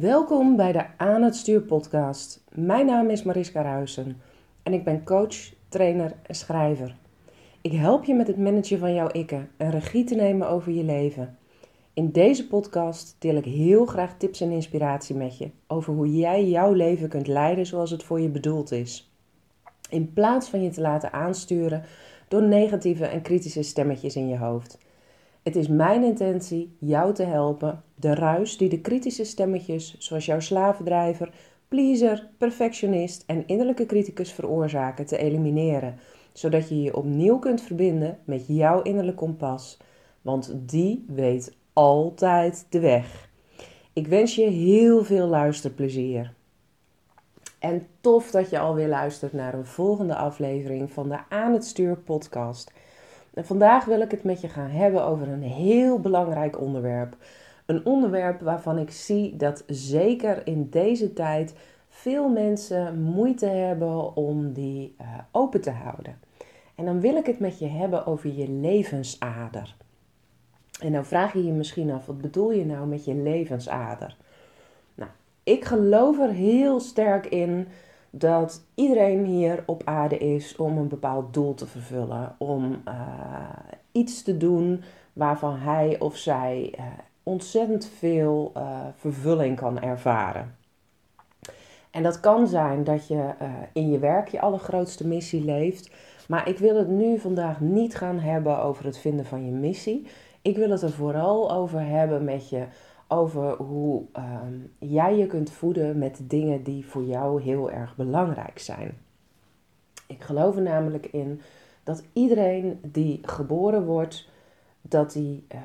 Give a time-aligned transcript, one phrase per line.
[0.00, 2.44] Welkom bij de Aan het Stuur podcast.
[2.54, 4.20] Mijn naam is Mariska Ruisen
[4.62, 5.36] en ik ben coach,
[5.68, 6.96] trainer en schrijver.
[7.60, 10.84] Ik help je met het managen van jouw ikken en regie te nemen over je
[10.84, 11.38] leven.
[11.94, 16.48] In deze podcast deel ik heel graag tips en inspiratie met je over hoe jij
[16.48, 19.12] jouw leven kunt leiden zoals het voor je bedoeld is.
[19.90, 21.84] In plaats van je te laten aansturen
[22.28, 24.78] door negatieve en kritische stemmetjes in je hoofd.
[25.42, 30.40] Het is mijn intentie jou te helpen de ruis die de kritische stemmetjes, zoals jouw
[30.40, 31.34] slavendrijver,
[31.68, 35.98] pleaser, perfectionist en innerlijke criticus veroorzaken, te elimineren,
[36.32, 39.78] zodat je je opnieuw kunt verbinden met jouw innerlijke kompas,
[40.20, 43.30] want die weet altijd de weg.
[43.92, 46.34] Ik wens je heel veel luisterplezier.
[47.58, 51.96] En tof dat je alweer luistert naar een volgende aflevering van de Aan het Stuur
[51.96, 52.72] podcast.
[53.34, 57.16] Vandaag wil ik het met je gaan hebben over een heel belangrijk onderwerp.
[57.66, 61.54] Een onderwerp waarvan ik zie dat zeker in deze tijd
[61.88, 66.18] veel mensen moeite hebben om die uh, open te houden.
[66.74, 69.74] En dan wil ik het met je hebben over je levensader.
[70.80, 74.16] En dan vraag je je misschien af, wat bedoel je nou met je levensader?
[74.94, 75.10] Nou,
[75.42, 77.68] ik geloof er heel sterk in
[78.14, 82.94] dat iedereen hier op aarde is om een bepaald doel te vervullen, om uh,
[83.92, 84.82] iets te doen
[85.12, 86.84] waarvan hij of zij uh,
[87.22, 90.56] ontzettend veel uh, vervulling kan ervaren.
[91.90, 93.30] En dat kan zijn dat je
[93.72, 95.90] in je werk je allergrootste missie leeft,
[96.28, 100.06] maar ik wil het nu vandaag niet gaan hebben over het vinden van je missie.
[100.42, 102.64] Ik wil het er vooral over hebben met je
[103.12, 108.58] over hoe um, jij je kunt voeden met dingen die voor jou heel erg belangrijk
[108.58, 108.98] zijn.
[110.06, 111.40] Ik geloof er namelijk in
[111.84, 114.28] dat iedereen die geboren wordt,
[114.80, 115.60] dat hij uh,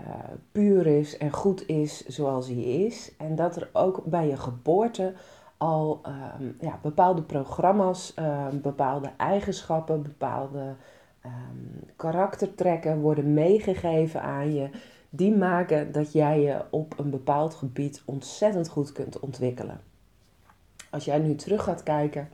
[0.52, 3.12] puur is en goed is zoals hij is.
[3.18, 5.14] En dat er ook bij je geboorte
[5.58, 6.02] al
[6.40, 10.76] um, ja, bepaalde programma's, um, bepaalde eigenschappen, bepaalde
[11.96, 14.70] karaktertrekken worden meegegeven aan je
[15.10, 19.82] die maken dat jij je op een bepaald gebied ontzettend goed kunt ontwikkelen.
[20.90, 22.30] Als jij nu terug gaat kijken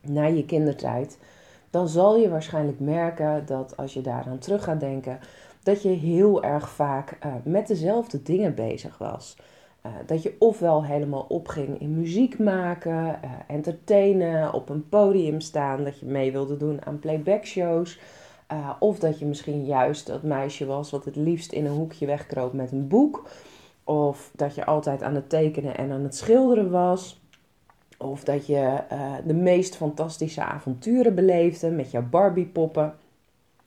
[0.00, 1.18] naar je kindertijd,
[1.70, 5.18] dan zal je waarschijnlijk merken dat als je daaraan terug gaat denken,
[5.62, 9.36] dat je heel erg vaak uh, met dezelfde dingen bezig was.
[9.86, 15.84] Uh, dat je ofwel helemaal opging in muziek maken, uh, entertainen, op een podium staan,
[15.84, 18.00] dat je mee wilde doen aan playback shows.
[18.52, 22.06] Uh, of dat je misschien juist dat meisje was wat het liefst in een hoekje
[22.06, 23.28] wegkroop met een boek.
[23.84, 27.22] Of dat je altijd aan het tekenen en aan het schilderen was.
[27.98, 32.94] Of dat je uh, de meest fantastische avonturen beleefde met jouw Barbie-poppen.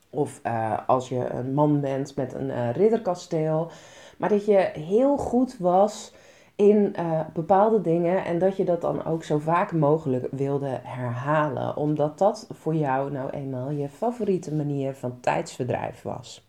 [0.09, 3.71] Of uh, als je een man bent met een ridderkasteel.
[4.17, 6.13] Maar dat je heel goed was
[6.57, 11.75] in uh, bepaalde dingen en dat je dat dan ook zo vaak mogelijk wilde herhalen,
[11.75, 16.45] omdat dat voor jou nou eenmaal je favoriete manier van tijdsverdrijf was.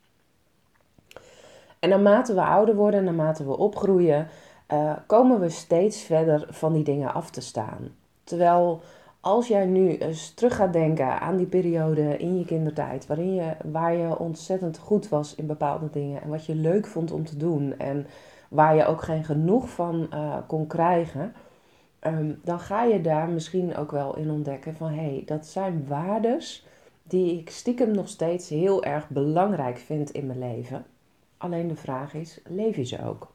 [1.79, 4.29] En naarmate we ouder worden, naarmate we opgroeien,
[4.73, 7.95] uh, komen we steeds verder van die dingen af te staan.
[8.25, 8.81] Terwijl
[9.21, 13.57] als jij nu eens terug gaat denken aan die periode in je kindertijd, waarin je,
[13.73, 17.37] waar je ontzettend goed was in bepaalde dingen en wat je leuk vond om te
[17.37, 18.07] doen en
[18.49, 21.35] waar je ook geen genoeg van uh, kon krijgen,
[22.01, 25.87] um, dan ga je daar misschien ook wel in ontdekken van hé, hey, dat zijn
[25.87, 26.67] waardes
[27.03, 30.85] die ik stiekem nog steeds heel erg belangrijk vind in mijn leven.
[31.37, 33.33] Alleen de vraag is, leef je ze ook?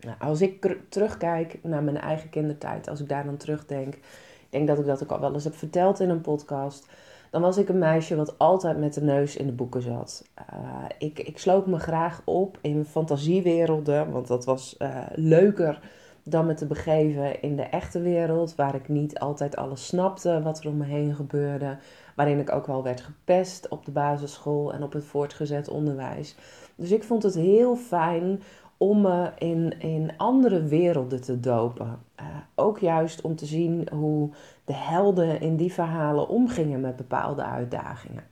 [0.00, 4.66] Nou, als ik terugkijk naar mijn eigen kindertijd, als ik daar dan terugdenk, ik denk
[4.66, 6.90] dat ik dat ook al wel eens heb verteld in een podcast
[7.32, 10.24] dan was ik een meisje wat altijd met de neus in de boeken zat.
[10.52, 15.80] Uh, ik, ik sloot me graag op in fantasiewerelden, want dat was uh, leuker
[16.22, 20.58] dan me te begeven in de echte wereld, waar ik niet altijd alles snapte wat
[20.58, 21.76] er om me heen gebeurde,
[22.16, 26.36] waarin ik ook wel werd gepest op de basisschool en op het voortgezet onderwijs.
[26.74, 28.42] Dus ik vond het heel fijn
[28.82, 31.98] om me in, in andere werelden te dopen.
[32.20, 34.30] Uh, ook juist om te zien hoe
[34.64, 38.24] de helden in die verhalen omgingen met bepaalde uitdagingen.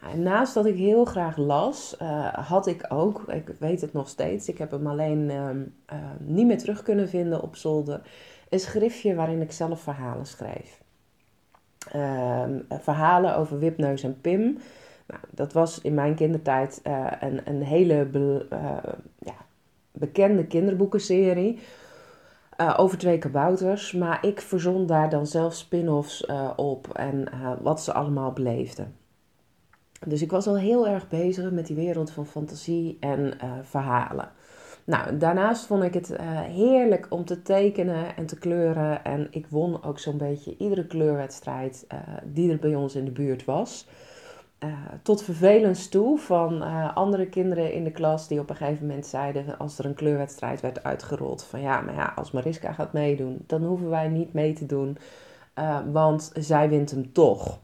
[0.00, 3.92] Nou, en naast dat ik heel graag las, uh, had ik ook, ik weet het
[3.92, 5.50] nog steeds, ik heb hem alleen uh,
[6.18, 8.00] niet meer terug kunnen vinden op zolder,
[8.48, 10.82] een schriftje waarin ik zelf verhalen schreef.
[11.90, 14.58] Ehm, verhalen over Wipneus en Pim.
[15.06, 16.80] Nou, dat was in mijn kindertijd
[17.20, 18.08] een, een hele
[19.18, 19.45] ja,
[19.98, 21.58] bekende kinderboekenserie.
[22.60, 23.92] Uh, over twee kabouters.
[23.92, 28.94] Maar ik verzon daar dan zelf spin-offs uh, op en uh, wat ze allemaal beleefden.
[30.06, 34.30] Dus ik was al heel erg bezig met die wereld van fantasie en verhalen.
[34.84, 36.16] Nou, daarnaast vond ik het
[36.50, 39.04] heerlijk om te tekenen en te kleuren.
[39.04, 41.86] En ik won ook zo'n beetje iedere kleurwedstrijd
[42.24, 43.88] die er bij ons in de buurt was.
[44.66, 44.72] Uh,
[45.02, 46.62] tot vervelens toe van
[46.94, 50.60] andere kinderen in de klas die op een gegeven moment zeiden, als er een kleurwedstrijd
[50.60, 54.52] werd uitgerold, van ja, maar ja, als Mariska gaat meedoen, dan hoeven wij niet mee
[54.52, 54.98] te doen,
[55.92, 57.58] want zij wint hem toch.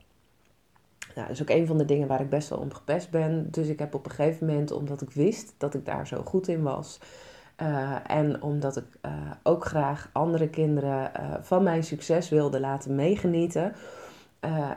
[1.15, 3.49] Nou, dat is ook een van de dingen waar ik best wel om gepest ben.
[3.51, 6.49] Dus ik heb op een gegeven moment, omdat ik wist dat ik daar zo goed
[6.49, 7.01] in was.
[8.07, 8.85] En omdat ik
[9.43, 11.11] ook graag andere kinderen
[11.43, 13.75] van mijn succes wilde laten meegenieten,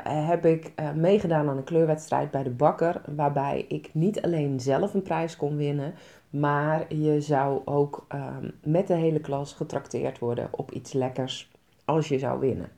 [0.03, 3.01] heb ik meegedaan aan een kleurwedstrijd bij de bakker.
[3.15, 5.93] Waarbij ik niet alleen zelf een prijs kon winnen,
[6.29, 11.51] maar je zou ook ehm, met de hele klas getrakteerd worden op iets lekkers
[11.85, 12.69] als je zou winnen.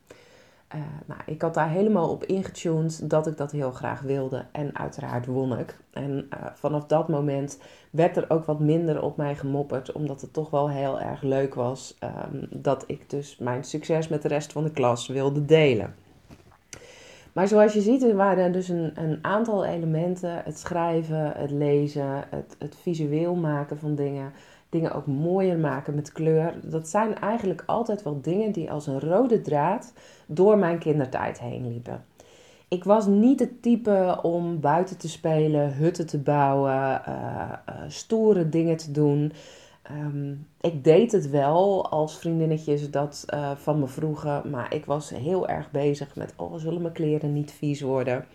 [0.76, 4.46] Uh, nou, ik had daar helemaal op ingetuned dat ik dat heel graag wilde.
[4.52, 5.78] En uiteraard won ik.
[5.92, 7.60] En vanaf dat moment
[7.90, 9.92] werd er ook wat minder op mij gemopperd.
[9.92, 14.22] Omdat het toch wel heel erg leuk was um, dat ik dus mijn succes met
[14.22, 15.96] de rest van de klas wilde delen.
[17.38, 20.42] Maar zoals je ziet, er waren dus een, een aantal elementen.
[20.44, 24.32] Het schrijven, het lezen, het, het visueel maken van dingen
[24.70, 26.54] dingen ook mooier maken met kleur.
[26.64, 29.94] Dat zijn eigenlijk altijd wel dingen die als een rode draad
[30.26, 32.06] door mijn kindertijd heen liepen.
[32.68, 37.52] Ik was niet het type om buiten te spelen, hutten te bouwen, uh,
[37.88, 39.32] stoere dingen te doen.
[39.88, 40.32] Ehm,
[40.62, 45.48] ik deed het wel als vriendinnetjes dat uh, van me vroegen, maar ik was heel
[45.48, 48.26] erg bezig met: oh, zullen mijn kleren niet vies worden?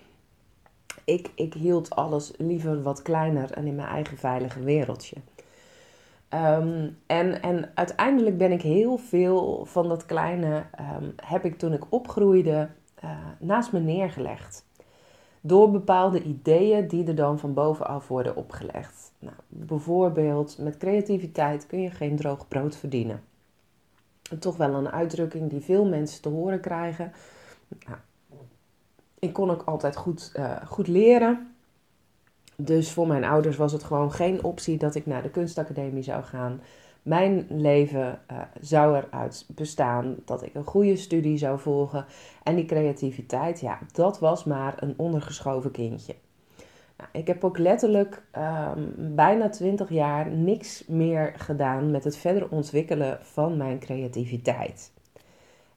[1.04, 5.16] Ik, ik hield alles liever wat kleiner en in mijn eigen veilige wereldje.
[6.28, 11.72] Ehm, en, en uiteindelijk ben ik heel veel van dat kleine, ehm, heb ik toen
[11.72, 12.68] ik opgroeide,
[13.04, 14.64] uh, naast me neergelegd.
[15.44, 19.12] Door bepaalde ideeën die er dan van bovenaf worden opgelegd.
[19.18, 23.22] Nou, bijvoorbeeld, met creativiteit kun je geen droog brood verdienen.
[24.38, 27.12] Toch wel een uitdrukking die veel mensen te horen krijgen.
[27.86, 27.98] Nou,
[29.18, 31.54] ik kon ook altijd goed, uh, goed leren.
[32.56, 36.22] Dus voor mijn ouders was het gewoon geen optie dat ik naar de kunstacademie zou
[36.22, 36.60] gaan.
[37.02, 42.04] Mijn leven uh, zou eruit bestaan dat ik een goede studie zou volgen.
[42.42, 46.14] En die creativiteit, ja, dat was maar een ondergeschoven kindje.
[46.96, 48.22] Nou, ik heb ook letterlijk
[48.76, 54.92] um, bijna 20 jaar niks meer gedaan met het verder ontwikkelen van mijn creativiteit.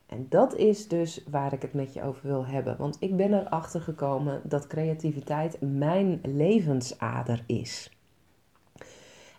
[0.05, 2.77] En dat is dus waar ik het met je over wil hebben.
[2.77, 7.94] Want ik ben erachter gekomen dat creativiteit mijn levensader is.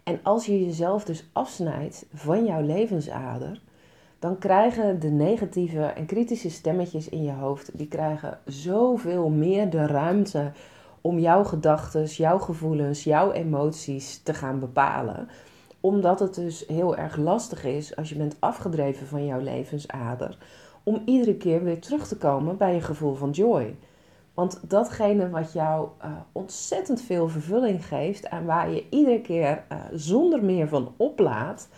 [0.07, 3.61] En als je jezelf dus afsnijdt van jouw levensader,
[4.19, 9.87] dan krijgen de negatieve en kritische stemmetjes in je hoofd, die krijgen zoveel meer de
[9.87, 10.53] ruimte
[11.01, 15.29] om jouw gedachten, jouw gevoelens, jouw emoties te gaan bepalen.
[15.81, 20.39] Omdat het dus heel erg lastig is als je bent afgedreven van jouw levensader
[20.83, 23.77] om iedere keer weer terug te komen bij je gevoel van joy.
[24.37, 29.79] Want datgene wat jou uh, ontzettend veel vervulling geeft en waar je iedere keer uh,
[29.93, 31.69] zonder meer van oplaat,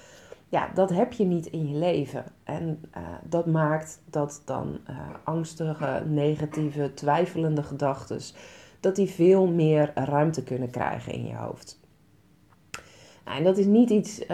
[0.48, 2.24] ja, dat heb je niet in je leven.
[2.44, 4.78] En uh, dat maakt dat dan
[5.24, 8.20] angstige, negatieve, twijfelende gedachten,
[8.80, 11.80] dat die veel meer ruimte kunnen krijgen in je hoofd.
[13.24, 14.26] Nou, en dat is niet iets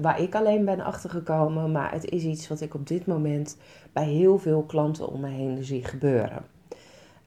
[0.00, 3.58] waar ik alleen ben achtergekomen, maar het is iets wat ik op dit moment
[3.92, 6.54] bij heel veel klanten om me heen zie gebeuren.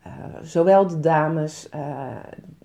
[0.09, 2.07] Uh, zowel de dames uh,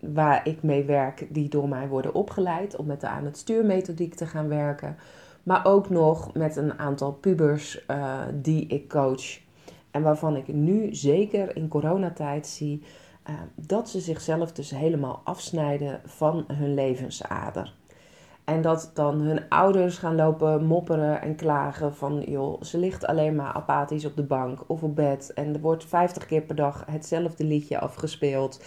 [0.00, 4.14] waar ik mee werk, die door mij worden opgeleid om met de aan het stuurmethodiek
[4.14, 4.96] te gaan werken,
[5.42, 7.86] maar ook nog met een aantal pubers
[8.32, 9.40] die ik coach.
[9.90, 12.82] En waarvan ik nu zeker in coronatijd zie
[13.54, 17.74] dat ze zichzelf dus helemaal afsnijden van hun levensader.
[18.44, 23.34] En dat dan hun ouders gaan lopen mopperen en klagen van joh, ze ligt alleen
[23.34, 25.32] maar apathisch op de bank of op bed.
[25.34, 28.60] En er wordt 50 keer per dag hetzelfde liedje afgespeeld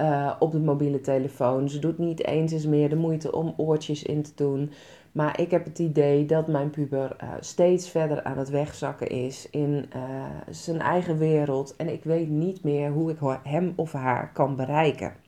[0.00, 1.68] uh, op de mobiele telefoon.
[1.68, 4.72] Ze doet niet eens eens meer de moeite om oortjes in te doen.
[5.12, 9.50] Maar ik heb het idee dat mijn puber uh, steeds verder aan het wegzakken is
[9.50, 10.02] in uh,
[10.50, 11.76] zijn eigen wereld.
[11.76, 15.21] En ik weet niet meer hoe ik hem of haar kan bereiken.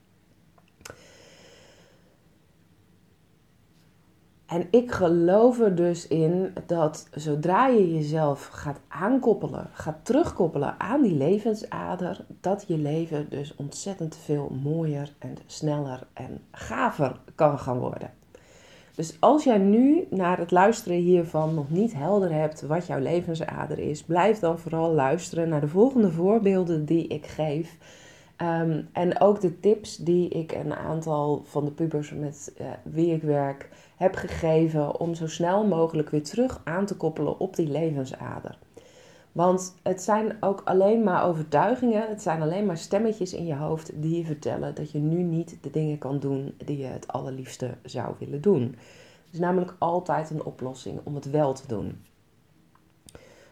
[4.45, 11.01] En ik geloof er dus in dat zodra je jezelf gaat aankoppelen, gaat terugkoppelen aan
[11.01, 17.79] die levensader, dat je leven dus ontzettend veel mooier en sneller en gaver kan gaan
[17.79, 18.11] worden.
[18.95, 23.79] Dus als jij nu naar het luisteren hiervan nog niet helder hebt wat jouw levensader
[23.79, 27.77] is, blijf dan vooral luisteren naar de volgende voorbeelden die ik geef.
[28.35, 33.13] Ehm, en ook de tips die ik een aantal van de pubers met uh, wie
[33.13, 37.67] ik werk heb gegeven om zo snel mogelijk weer terug aan te koppelen op die
[37.67, 38.57] levensader.
[39.31, 43.91] Want het zijn ook alleen maar overtuigingen, het zijn alleen maar stemmetjes in je hoofd
[44.01, 47.69] die je vertellen dat je nu niet de dingen kan doen die je het allerliefste
[47.83, 48.61] zou willen doen.
[48.61, 52.01] Het is namelijk altijd een oplossing om het wel te doen.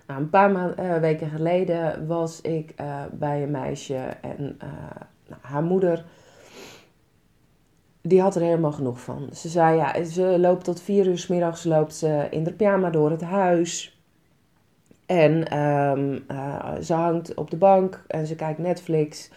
[0.07, 4.69] Nou, een paar uh, weken geleden was ik uh, bij een meisje en uh,
[5.27, 6.05] nou, haar moeder,
[8.01, 9.29] die had er helemaal genoeg van.
[9.33, 12.89] Ze zei, ja, ze loopt tot vier uur s middags loopt ze in de pyjama
[12.89, 13.97] door het huis.
[15.05, 16.25] En um,
[16.81, 19.31] ze hangt op de bank en ze kijkt Netflix.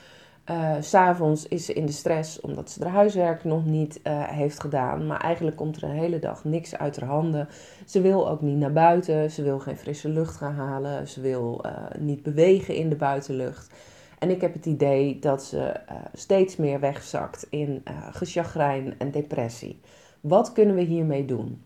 [0.51, 4.61] Uh, S'avonds is ze in de stress omdat ze haar huiswerk nog niet uh, heeft
[4.61, 5.07] gedaan.
[5.07, 7.49] Maar eigenlijk komt er een hele dag niks uit haar handen.
[7.87, 9.31] Ze wil ook niet naar buiten.
[9.31, 11.09] Ze wil geen frisse lucht gaan halen.
[11.09, 13.75] Ze wil uh, niet bewegen in de buitenlucht.
[14.19, 15.81] En ik heb het idee dat ze
[16.13, 19.81] steeds meer wegzakt in gechagrijn en depressie.
[20.21, 21.63] Wat kunnen we hiermee doen?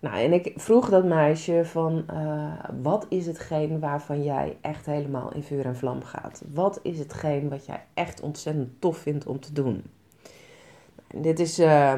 [0.00, 2.52] Nou, en ik vroeg dat meisje van, uh,
[2.82, 6.42] wat is hetgeen waarvan jij echt helemaal in vuur en vlam gaat?
[6.52, 9.84] Wat is hetgeen wat jij echt ontzettend tof vindt om te doen?
[11.06, 11.92] En dit is uh,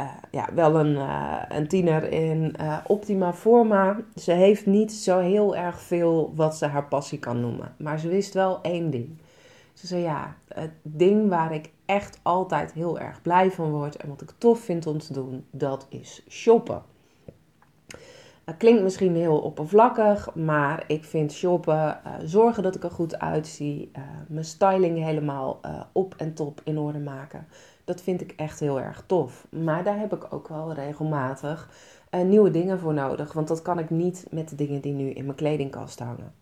[0.00, 0.96] uh, ja, wel een,
[1.56, 2.56] een tiener in
[2.86, 3.96] optima forma.
[4.16, 7.74] Ze heeft niet zo heel erg veel wat ze haar passie kan noemen.
[7.78, 9.18] Maar ze wist wel één ding.
[9.72, 14.08] Ze zei ja, het ding waar ik echt altijd heel erg blij van word en
[14.08, 16.82] wat ik tof vind om te doen, dat is shoppen.
[18.58, 23.90] Klinkt misschien heel oppervlakkig, maar ik vind shoppen, uh, zorgen dat ik er goed uitzie,
[23.96, 27.46] uh, mijn styling helemaal uh, op en top in orde maken.
[27.84, 29.46] Dat vind ik echt heel erg tof.
[29.50, 31.68] Maar daar heb ik ook wel regelmatig
[32.24, 35.24] nieuwe dingen voor nodig, want dat kan ik niet met de dingen die nu in
[35.24, 36.32] mijn kledingkast hangen.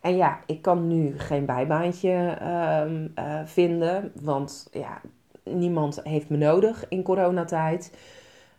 [0.00, 5.00] En ja, ik kan nu geen bijbaantje uh, vinden, want ja,
[5.42, 7.92] niemand heeft me nodig in coronatijd.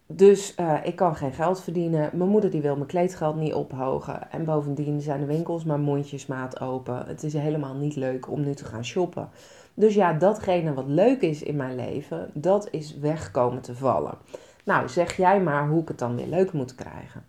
[0.10, 2.10] Dus uh, ik kan geen geld verdienen.
[2.14, 4.32] Mijn moeder die wil mijn kleedgeld niet ophogen.
[4.32, 7.06] En bovendien zijn de winkels maar mondjesmaat open.
[7.08, 9.30] Het is helemaal niet leuk om nu te gaan shoppen.
[9.74, 14.18] Dus ja, datgene wat leuk is in mijn leven, dat is wegkomen te vallen.
[14.64, 17.26] Nou, zeg jij maar hoe ik het dan weer leuk moet krijgen.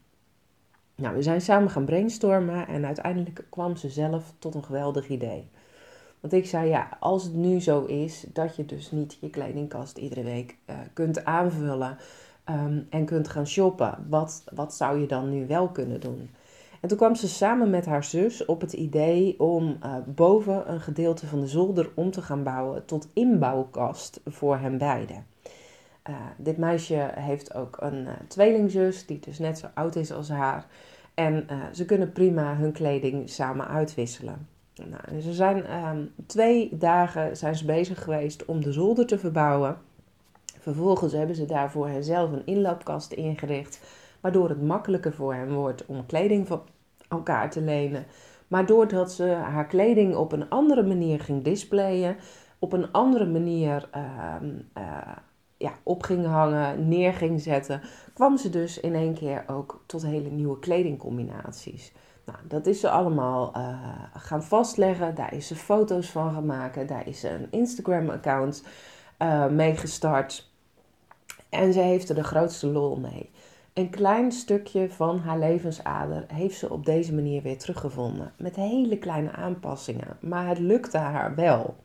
[0.95, 5.49] Nou, we zijn samen gaan brainstormen en uiteindelijk kwam ze zelf tot een geweldig idee.
[6.21, 9.99] Want ik zei, ja, als het nu zo is dat je dus niet je kledingkast
[9.99, 11.99] iedere week uh, kunt aanvullen
[12.51, 14.07] um, en kunt gaan shoppen.
[14.09, 16.31] Wat, wat zou je dan nu wel kunnen doen?
[16.81, 20.81] En toen kwam ze samen met haar zus op het idee om uh, boven een
[20.81, 25.27] gedeelte van de zolder om te gaan bouwen tot inbouwkast voor hen beiden.
[26.09, 30.29] Uh, dit meisje heeft ook een uh, tweelingzus die dus net zo oud is als
[30.29, 30.67] haar.
[31.15, 34.49] En ze kunnen prima hun kleding samen uitwisselen.
[34.75, 39.77] Nou, ze zijn ehm, twee dagen zijn ze bezig geweest om de zolder te verbouwen.
[40.69, 43.81] Vervolgens hebben ze daarvoor zelf een inloopkast ingericht,
[44.21, 46.63] waardoor het makkelijker voor hen wordt om kleding van
[47.09, 48.07] elkaar te lenen.
[48.49, 52.17] Maar doordat ze haar kleding op een andere manier ging displayen,
[52.59, 54.35] op een andere manier uh,
[54.79, 55.17] uh,
[55.57, 57.81] ja, op ging hangen, neer ging zetten,
[58.15, 61.93] kwam ze dus in één keer ook tot hele nieuwe kledingcombinaties.
[62.25, 63.79] Nou, dat is ze allemaal uh,
[64.13, 65.15] gaan vastleggen.
[65.15, 66.87] Daar is ze foto's van gaan maken.
[66.87, 68.65] Daar is ze een Instagram-account
[69.19, 70.51] uh, mee gestart.
[71.49, 73.31] En ze heeft er de grootste lol mee.
[73.73, 78.33] Een klein stukje van haar levensader heeft ze op deze manier weer teruggevonden.
[78.39, 80.17] Met hele kleine aanpassingen.
[80.21, 81.77] Maar het lukte haar wel.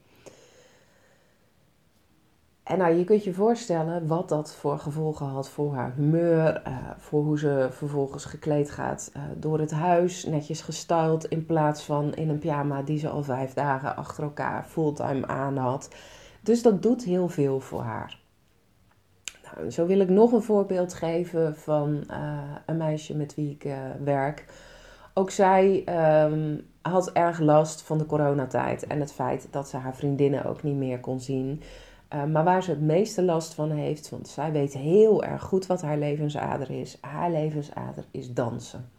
[2.64, 6.78] En nou, je kunt je voorstellen wat dat voor gevolgen had voor haar humeur, uh,
[6.98, 12.14] voor hoe ze vervolgens gekleed gaat uh, door het huis, netjes gestyled in plaats van
[12.14, 15.90] in een pyjama die ze al vijf dagen achter elkaar fulltime aan had.
[16.42, 18.23] Dus dat doet heel veel voor haar.
[19.70, 23.78] Zo wil ik nog een voorbeeld geven van uh, een meisje met wie ik uh,
[24.04, 24.46] werk.
[25.14, 25.84] Ook zij
[26.26, 30.64] um, had erg last van de coronatijd en het feit dat ze haar vriendinnen ook
[30.64, 31.62] niet meer kon zien.
[32.14, 35.66] Uh, maar waar ze het meeste last van heeft, want zij weet heel erg goed
[35.66, 36.98] wat haar levensader is.
[37.02, 38.90] Haar levensader is dansen.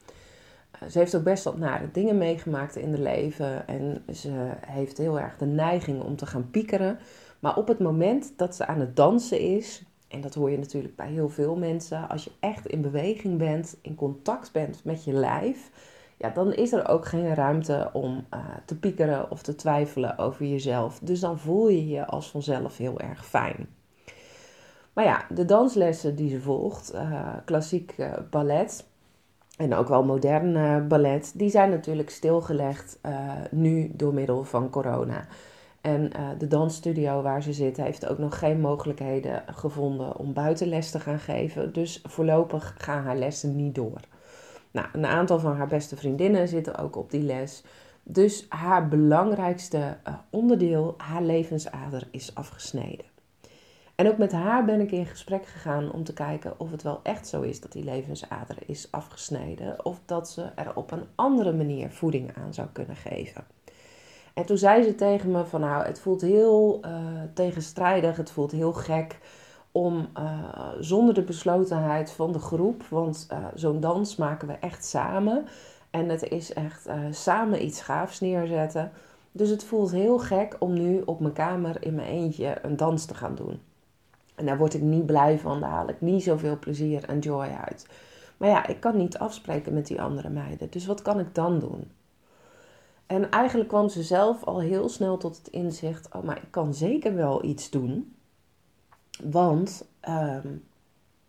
[0.88, 5.20] ze heeft ook best wat nare dingen meegemaakt in haar leven en ze heeft heel
[5.20, 6.98] erg de neiging om te gaan piekeren.
[7.40, 9.84] Maar op het moment dat ze aan het dansen is,
[10.14, 13.76] en dat hoor je natuurlijk bij heel veel mensen, als je echt in beweging bent,
[13.82, 15.70] in contact bent met je lijf,
[16.16, 20.46] ja, dan is er ook geen ruimte om uh, te piekeren of te twijfelen over
[20.46, 20.98] jezelf.
[20.98, 23.68] Dus dan voel je je als vanzelf heel erg fijn.
[24.92, 28.86] Maar ja, de danslessen die ze volgt, uh, klassiek uh, ballet
[29.56, 32.98] en ook wel modern ballet, die zijn natuurlijk stilgelegd
[33.50, 35.26] nu door middel van corona.
[35.84, 40.90] En uh, de dansstudio waar ze zit heeft ook nog geen mogelijkheden gevonden om buitenles
[40.90, 41.72] te gaan geven.
[41.72, 44.00] Dus voorlopig gaan haar lessen niet door.
[44.70, 47.62] Nou, een aantal van haar beste vriendinnen zitten ook op die les.
[48.02, 53.06] Dus haar belangrijkste uh, onderdeel, haar levensader, is afgesneden.
[53.94, 57.00] En ook met haar ben ik in gesprek gegaan om te kijken of het wel
[57.02, 59.84] echt zo is dat die levensader is afgesneden.
[59.84, 63.44] Of dat ze er op een andere manier voeding aan zou kunnen geven.
[64.34, 66.90] En toen zei ze tegen me van nou, het voelt heel uh,
[67.34, 69.18] tegenstrijdig, het voelt heel gek
[69.72, 74.84] om uh, zonder de beslotenheid van de groep, want uh, zo'n dans maken we echt
[74.84, 75.46] samen.
[75.90, 78.92] En het is echt samen iets gaafs neerzetten.
[79.32, 83.04] Dus het voelt heel gek om nu op mijn kamer in mijn eentje een dans
[83.04, 83.60] te gaan doen.
[84.34, 87.48] En daar word ik niet blij van, daar haal ik niet zoveel plezier en joy
[87.64, 87.86] uit.
[88.36, 90.70] Maar ja, ik kan niet afspreken met die andere meiden.
[90.70, 91.90] Dus wat kan ik dan doen?
[93.06, 96.74] En eigenlijk kwam ze zelf al heel snel tot het inzicht: oh, maar ik kan
[96.74, 98.14] zeker wel iets doen.
[99.22, 100.48] Want ehm,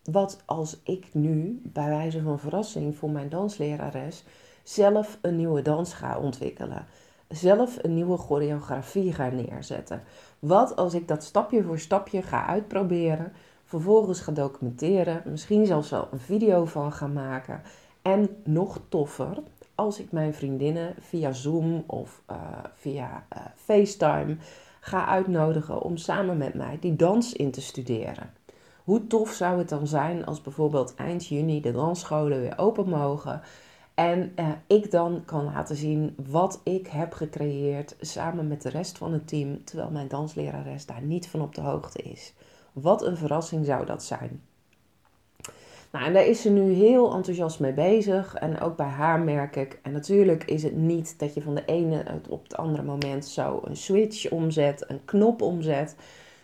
[0.04, 4.24] wat als ik nu, bij wijze van verrassing voor mijn danslerares,
[4.64, 6.86] zelf een nieuwe dans ga ontwikkelen?
[7.28, 10.04] Zelf een nieuwe choreografie ga neerzetten?
[10.40, 16.08] Wat als ik dat stapje voor stapje ga uitproberen, vervolgens ga documenteren, misschien zelfs wel
[16.12, 17.62] een video van ga maken
[18.02, 19.38] en nog toffer,
[19.76, 22.38] als ik mijn vriendinnen via Zoom of uh,
[22.74, 24.38] via uh, FaceTime
[24.80, 28.34] ga uitnodigen om samen met mij die dans in te studeren.
[28.84, 33.42] Hoe tof zou het dan zijn als bijvoorbeeld eind juni de dansscholen weer open mogen
[33.96, 38.98] en uh, ik dan kan laten zien wat ik heb gecreëerd samen met de rest
[38.98, 42.34] van het team, terwijl mijn danslerares daar niet van op de hoogte is.
[42.74, 44.42] Wat een verrassing zou dat zijn.
[45.96, 48.34] Nou, en daar is ze nu heel enthousiast mee bezig.
[48.34, 49.80] En ook bij haar merk ik.
[49.84, 53.62] En natuurlijk is het niet dat je van de ene op het andere moment zo
[53.64, 55.96] een switch omzet, een knop omzet.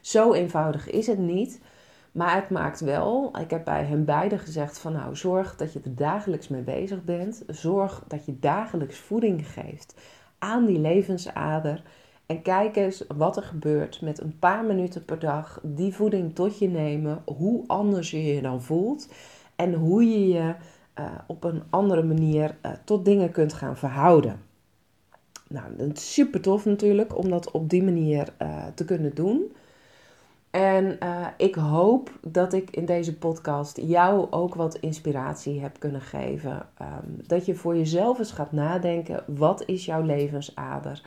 [0.02, 1.62] Zo eenvoudig is het niet.
[2.12, 5.80] Maar het maakt wel, ik heb bij hen beiden gezegd van nou zorg dat je
[5.84, 7.44] er dagelijks mee bezig bent.
[7.48, 9.96] Zorg dat je dagelijks voeding geeft
[10.40, 11.84] aan die levensader.
[12.26, 16.60] En kijk eens wat er gebeurt met een paar minuten per dag die voeding tot
[16.60, 17.22] je nemen.
[17.26, 19.08] Hoe anders je je dan voelt.
[19.62, 20.54] En hoe je je
[21.00, 24.40] uh, op een andere manier uh, tot dingen kunt gaan verhouden.
[25.48, 29.52] Nou, dat is super tof natuurlijk om dat op die manier uh, te kunnen doen.
[30.52, 30.98] En
[31.38, 36.66] ik hoop dat ik in deze podcast jou ook wat inspiratie heb kunnen geven.
[36.82, 41.04] Um, dat je voor jezelf eens gaat nadenken: wat is jouw levensader?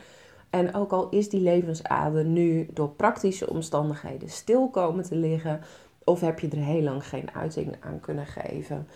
[0.51, 5.61] En ook al is die levensader nu door praktische omstandigheden stil komen te liggen,
[6.05, 8.87] of heb je er heel lang geen uiting aan kunnen geven,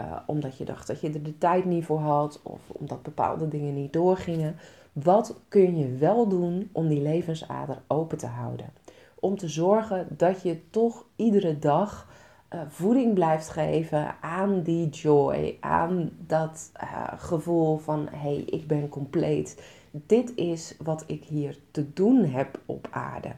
[0.00, 3.48] uh, omdat je dacht dat je er de tijd niet voor had, of omdat bepaalde
[3.48, 4.56] dingen niet doorgingen.
[4.92, 8.72] Wat kun je wel doen om die levensader open te houden?
[9.14, 12.08] Om te zorgen dat je toch iedere dag
[12.54, 18.66] uh, voeding blijft geven aan die joy, aan dat uh, gevoel van hé, hey, ik
[18.66, 19.62] ben compleet.
[19.90, 23.32] Dit is wat ik hier te doen heb op aarde.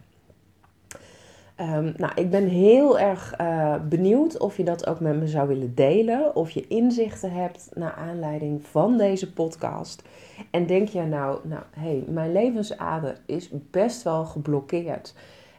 [1.61, 5.49] Um, nou, ik ben heel erg uh, benieuwd of je dat ook met me zou
[5.49, 6.37] willen delen.
[6.37, 10.03] Of je inzichten hebt naar aanleiding van deze podcast.
[10.51, 15.15] En denk je nou, nou hé, hey, mijn levensader is best wel geblokkeerd.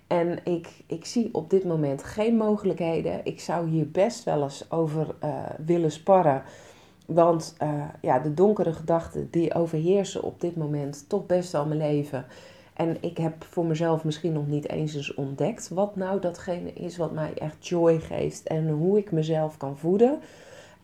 [0.08, 3.22] En ik, ik zie op dit moment geen mogelijkheden.
[3.24, 6.44] Ik zou hier best wel eens over uh, willen sparren.
[7.06, 11.80] Want uh, ja, de donkere gedachten die overheersen op dit moment toch best wel mijn
[11.80, 12.26] leven.
[12.82, 16.98] En ik heb voor mezelf misschien nog niet eens eens ontdekt wat nou datgene is
[16.98, 20.20] wat mij echt joy geeft en hoe ik mezelf kan voeden.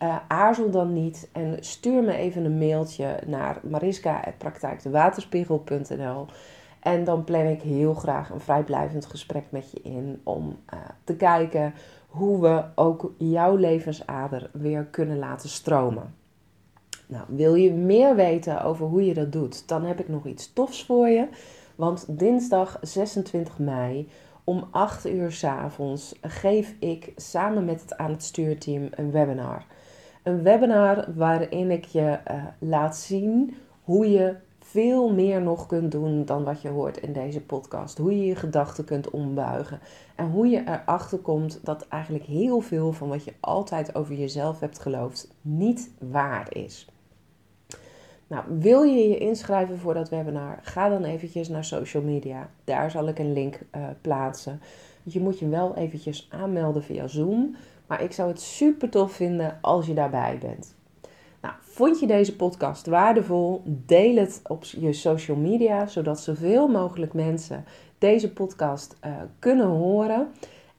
[0.03, 6.25] Uh, aarzel dan niet en stuur me even een mailtje naar mariska.praktijkdewaterspiegel.nl
[6.79, 11.15] en dan plan ik heel graag een vrijblijvend gesprek met je in om uh, te
[11.15, 11.73] kijken
[12.07, 16.15] hoe we ook jouw levensader weer kunnen laten stromen.
[17.07, 20.53] Nou, wil je meer weten over hoe je dat doet, dan heb ik nog iets
[20.53, 21.27] tofs voor je.
[21.77, 24.09] Want dinsdag 26 mei
[24.43, 29.65] om 8 uur s avonds geef ik samen met het aan het stuurteam een webinar.
[30.23, 36.25] Een webinar waarin ik je uh, laat zien hoe je veel meer nog kunt doen
[36.25, 37.97] dan wat je hoort in deze podcast.
[37.97, 39.79] Hoe je je gedachten kunt ombuigen.
[40.15, 44.59] En hoe je erachter komt dat eigenlijk heel veel van wat je altijd over jezelf
[44.59, 46.87] hebt geloofd niet waar is.
[48.27, 50.59] Nou, wil je je inschrijven voor dat webinar?
[50.61, 52.49] Ga dan eventjes naar social media.
[52.63, 54.61] Daar zal ik een link uh, plaatsen.
[55.03, 57.55] Je moet je wel eventjes aanmelden via Zoom.
[57.87, 60.75] Maar ik zou het super tof vinden als je daarbij bent.
[61.41, 63.61] Nou, vond je deze podcast waardevol?
[63.65, 67.65] Deel het op je social media, zodat zoveel mogelijk mensen
[67.97, 70.27] deze podcast uh, kunnen horen.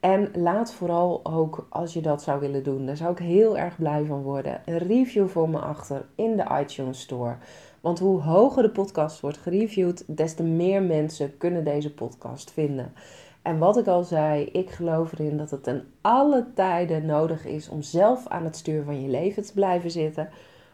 [0.00, 3.76] En laat vooral ook, als je dat zou willen doen, daar zou ik heel erg
[3.76, 7.36] blij van worden, een review voor me achter in de iTunes Store.
[7.80, 12.92] Want hoe hoger de podcast wordt gereviewd, des te meer mensen kunnen deze podcast vinden.
[13.42, 17.68] En wat ik al zei, ik geloof erin dat het ten alle tijden nodig is
[17.68, 20.28] om zelf aan het stuur van je leven te blijven zitten.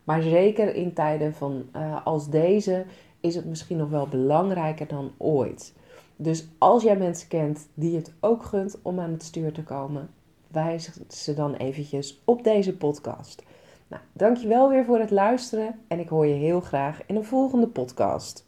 [0.04, 2.84] Maar zeker in tijden van, uh, als deze
[3.20, 5.74] is het misschien nog wel belangrijker dan ooit.
[6.16, 10.10] Dus als jij mensen kent die het ook gunt om aan het stuur te komen,
[10.48, 13.42] wijs ze dan eventjes op deze podcast.
[13.88, 17.66] Nou, dankjewel weer voor het luisteren en ik hoor je heel graag in een volgende
[17.66, 18.43] podcast.